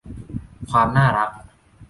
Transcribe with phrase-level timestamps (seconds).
[0.71, 1.29] ความน่ารัก